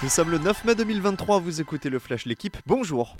Nous 0.00 0.08
sommes 0.08 0.30
le 0.30 0.38
9 0.38 0.64
mai 0.64 0.76
2023, 0.76 1.40
vous 1.40 1.60
écoutez 1.60 1.90
le 1.90 1.98
Flash 1.98 2.24
L'équipe, 2.24 2.56
bonjour 2.66 3.16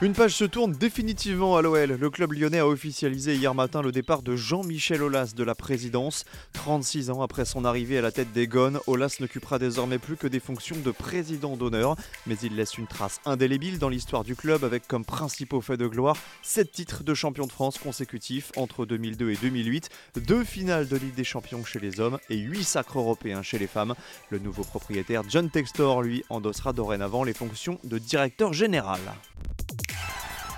une 0.00 0.12
page 0.12 0.36
se 0.36 0.44
tourne 0.44 0.72
définitivement 0.72 1.56
à 1.56 1.62
l'OL. 1.62 1.90
Le 1.90 2.10
club 2.10 2.32
lyonnais 2.32 2.60
a 2.60 2.68
officialisé 2.68 3.34
hier 3.34 3.52
matin 3.52 3.82
le 3.82 3.90
départ 3.90 4.22
de 4.22 4.36
Jean-Michel 4.36 5.02
Aulas 5.02 5.32
de 5.34 5.42
la 5.42 5.56
présidence. 5.56 6.24
36 6.52 7.10
ans 7.10 7.20
après 7.20 7.44
son 7.44 7.64
arrivée 7.64 7.98
à 7.98 8.00
la 8.00 8.12
tête 8.12 8.32
des 8.32 8.46
Gones, 8.46 8.78
Aulas 8.86 9.16
n'occupera 9.18 9.58
désormais 9.58 9.98
plus 9.98 10.16
que 10.16 10.28
des 10.28 10.38
fonctions 10.38 10.76
de 10.84 10.90
président 10.92 11.56
d'honneur, 11.56 11.96
mais 12.28 12.36
il 12.44 12.54
laisse 12.54 12.78
une 12.78 12.86
trace 12.86 13.20
indélébile 13.24 13.80
dans 13.80 13.88
l'histoire 13.88 14.22
du 14.22 14.36
club 14.36 14.62
avec 14.62 14.86
comme 14.86 15.04
principaux 15.04 15.60
faits 15.60 15.80
de 15.80 15.88
gloire 15.88 16.16
7 16.42 16.70
titres 16.70 17.02
de 17.02 17.14
champion 17.14 17.46
de 17.48 17.52
France 17.52 17.78
consécutifs 17.78 18.52
entre 18.54 18.86
2002 18.86 19.32
et 19.32 19.36
2008, 19.36 19.88
2 20.14 20.44
finales 20.44 20.86
de 20.86 20.96
Ligue 20.96 21.16
des 21.16 21.24
Champions 21.24 21.64
chez 21.64 21.80
les 21.80 21.98
hommes 21.98 22.18
et 22.30 22.36
8 22.36 22.62
sacres 22.62 23.00
européens 23.00 23.42
chez 23.42 23.58
les 23.58 23.66
femmes. 23.66 23.94
Le 24.30 24.38
nouveau 24.38 24.62
propriétaire 24.62 25.22
John 25.28 25.50
Textor, 25.50 26.02
lui, 26.02 26.22
endossera 26.30 26.72
dorénavant 26.72 27.24
les 27.24 27.34
fonctions 27.34 27.80
de 27.82 27.98
directeur 27.98 28.52
général. 28.52 29.00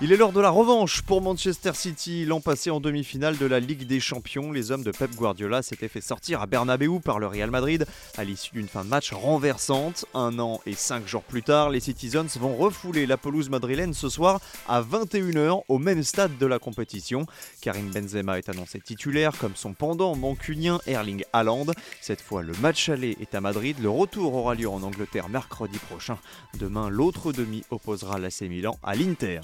Il 0.03 0.11
est 0.11 0.17
l'heure 0.17 0.31
de 0.31 0.41
la 0.41 0.49
revanche 0.49 1.03
pour 1.03 1.21
Manchester 1.21 1.73
City. 1.75 2.25
L'an 2.25 2.41
passé 2.41 2.71
en 2.71 2.79
demi-finale 2.79 3.37
de 3.37 3.45
la 3.45 3.59
Ligue 3.59 3.85
des 3.85 3.99
Champions, 3.99 4.51
les 4.51 4.71
hommes 4.71 4.81
de 4.81 4.89
Pep 4.89 5.11
Guardiola 5.13 5.61
s'étaient 5.61 5.87
fait 5.87 6.01
sortir 6.01 6.41
à 6.41 6.47
Bernabeu 6.47 6.99
par 6.99 7.19
le 7.19 7.27
Real 7.27 7.51
Madrid 7.51 7.85
à 8.17 8.23
l'issue 8.23 8.53
d'une 8.53 8.67
fin 8.67 8.83
de 8.83 8.89
match 8.89 9.13
renversante. 9.13 10.05
Un 10.15 10.39
an 10.39 10.59
et 10.65 10.73
cinq 10.73 11.07
jours 11.07 11.21
plus 11.21 11.43
tard, 11.43 11.69
les 11.69 11.79
Citizens 11.79 12.35
vont 12.39 12.55
refouler 12.55 13.05
la 13.05 13.17
pelouse 13.17 13.51
madrilène 13.51 13.93
ce 13.93 14.09
soir 14.09 14.41
à 14.67 14.81
21h 14.81 15.65
au 15.67 15.77
même 15.77 16.01
stade 16.01 16.35
de 16.39 16.47
la 16.47 16.57
compétition. 16.57 17.27
Karim 17.61 17.91
Benzema 17.91 18.39
est 18.39 18.49
annoncé 18.49 18.79
titulaire 18.79 19.37
comme 19.37 19.55
son 19.55 19.73
pendant 19.73 20.15
mancunien 20.15 20.79
Erling 20.87 21.23
Haaland. 21.31 21.67
Cette 22.01 22.21
fois, 22.21 22.41
le 22.41 22.53
match 22.59 22.89
aller 22.89 23.17
est 23.21 23.35
à 23.35 23.41
Madrid. 23.41 23.77
Le 23.79 23.89
retour 23.91 24.33
aura 24.33 24.55
lieu 24.55 24.67
en 24.67 24.81
Angleterre 24.81 25.29
mercredi 25.29 25.77
prochain. 25.77 26.17
Demain, 26.57 26.89
l'autre 26.89 27.31
demi 27.31 27.63
opposera 27.69 28.17
l'AC 28.17 28.41
Milan 28.41 28.79
à 28.81 28.95
l'Inter. 28.95 29.41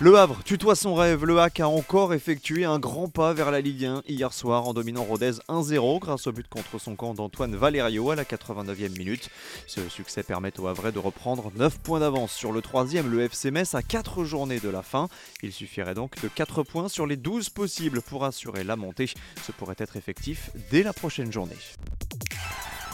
Le 0.00 0.16
Havre 0.16 0.44
tutoie 0.44 0.76
son 0.76 0.94
rêve. 0.94 1.24
Le 1.24 1.40
HAC 1.40 1.58
a 1.58 1.68
encore 1.68 2.14
effectué 2.14 2.64
un 2.64 2.78
grand 2.78 3.08
pas 3.08 3.32
vers 3.32 3.50
la 3.50 3.60
Ligue 3.60 3.84
1 3.84 4.04
hier 4.06 4.32
soir 4.32 4.68
en 4.68 4.72
dominant 4.72 5.02
Rodez 5.02 5.32
1-0 5.48 5.98
grâce 5.98 6.28
au 6.28 6.32
but 6.32 6.46
contre 6.46 6.78
son 6.78 6.94
camp 6.94 7.14
d'Antoine 7.14 7.56
Valerio 7.56 8.12
à 8.12 8.14
la 8.14 8.22
89e 8.22 8.96
minute. 8.96 9.28
Ce 9.66 9.80
succès 9.88 10.22
permet 10.22 10.52
au 10.60 10.68
Havre 10.68 10.92
de 10.92 11.00
reprendre 11.00 11.50
9 11.56 11.80
points 11.80 11.98
d'avance 11.98 12.30
sur 12.30 12.52
le 12.52 12.62
troisième, 12.62 13.10
le 13.10 13.22
FC 13.22 13.50
Metz, 13.50 13.74
à 13.74 13.82
4 13.82 14.22
journées 14.22 14.60
de 14.60 14.68
la 14.68 14.82
fin. 14.82 15.08
Il 15.42 15.52
suffirait 15.52 15.94
donc 15.94 16.22
de 16.22 16.28
4 16.28 16.62
points 16.62 16.88
sur 16.88 17.04
les 17.04 17.16
12 17.16 17.48
possibles 17.48 18.00
pour 18.00 18.24
assurer 18.24 18.62
la 18.62 18.76
montée. 18.76 19.10
Ce 19.44 19.50
pourrait 19.50 19.74
être 19.78 19.96
effectif 19.96 20.50
dès 20.70 20.84
la 20.84 20.92
prochaine 20.92 21.32
journée. 21.32 21.56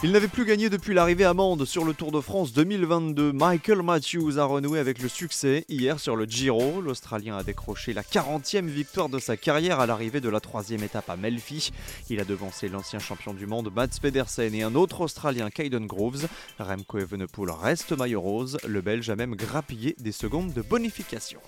Il 0.05 0.11
n'avait 0.11 0.27
plus 0.27 0.45
gagné 0.45 0.69
depuis 0.69 0.93
l'arrivée 0.93 1.25
à 1.25 1.33
Mende 1.33 1.65
sur 1.65 1.83
le 1.83 1.95
Tour 1.95 2.11
de 2.11 2.21
France 2.21 2.53
2022. 2.53 3.33
Michael 3.33 3.81
Matthews 3.81 4.37
a 4.37 4.45
renoué 4.45 4.77
avec 4.77 5.01
le 5.01 5.09
succès 5.09 5.65
hier 5.67 5.99
sur 5.99 6.15
le 6.15 6.25
Giro. 6.25 6.79
L'Australien 6.79 7.37
a 7.37 7.41
décroché 7.41 7.91
la 7.91 8.03
40e 8.03 8.67
victoire 8.67 9.09
de 9.09 9.17
sa 9.17 9.35
carrière 9.35 9.79
à 9.79 9.87
l'arrivée 9.87 10.21
de 10.21 10.29
la 10.29 10.39
troisième 10.39 10.83
étape 10.83 11.09
à 11.09 11.15
Melfi. 11.15 11.71
Il 12.11 12.19
a 12.19 12.23
devancé 12.23 12.69
l'ancien 12.69 12.99
champion 12.99 13.33
du 13.33 13.47
monde 13.47 13.73
Mats 13.75 13.97
Pedersen 13.99 14.53
et 14.53 14.61
un 14.61 14.75
autre 14.75 15.01
Australien 15.01 15.49
Caden 15.49 15.87
Groves. 15.87 16.27
Remco 16.59 16.99
Evenepoel 16.99 17.49
reste 17.49 17.91
maillot 17.97 18.21
rose. 18.21 18.59
Le 18.67 18.81
Belge 18.81 19.09
a 19.09 19.15
même 19.15 19.33
grappillé 19.33 19.95
des 19.97 20.11
secondes 20.11 20.53
de 20.53 20.61
bonification. 20.61 21.39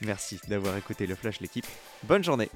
Merci 0.00 0.40
d'avoir 0.48 0.76
écouté 0.76 1.06
le 1.06 1.14
Flash 1.14 1.40
l'équipe. 1.40 1.66
Bonne 2.02 2.24
journée. 2.24 2.50